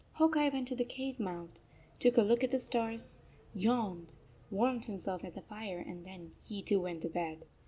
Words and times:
Hawk 0.13 0.35
Eye 0.35 0.49
went 0.49 0.67
to 0.69 0.75
the 0.75 0.83
cave 0.83 1.19
mouth, 1.19 1.59
took 1.99 2.17
a 2.17 2.23
look 2.23 2.43
at 2.43 2.49
the 2.49 2.57
stars, 2.57 3.21
yawned, 3.53 4.15
warmed 4.49 4.85
himself 4.85 5.23
at 5.23 5.35
the 5.35 5.43
fire, 5.43 5.77
and 5.77 6.03
then 6.03 6.31
he 6.41 6.63
too 6.63 6.79
went 6.81 7.03
to 7.03 7.07
bed. 7.09 7.45